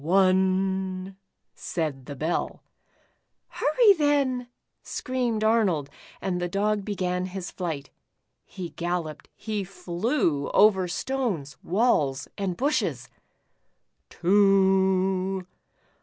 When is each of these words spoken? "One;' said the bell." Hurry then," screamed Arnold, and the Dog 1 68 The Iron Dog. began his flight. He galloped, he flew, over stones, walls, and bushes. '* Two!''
"One;' 0.01 1.15
said 1.53 2.07
the 2.07 2.15
bell." 2.15 2.63
Hurry 3.59 3.93
then," 3.93 4.47
screamed 4.81 5.43
Arnold, 5.43 5.91
and 6.19 6.41
the 6.41 6.47
Dog 6.49 6.79
1 6.79 6.79
68 6.79 6.79
The 6.79 6.79
Iron 6.79 6.79
Dog. 6.79 6.85
began 6.85 7.25
his 7.27 7.51
flight. 7.51 7.89
He 8.43 8.69
galloped, 8.71 9.29
he 9.35 9.63
flew, 9.63 10.49
over 10.55 10.87
stones, 10.87 11.55
walls, 11.61 12.27
and 12.35 12.57
bushes. 12.57 13.09
'* 13.65 14.09
Two!'' 14.09 15.45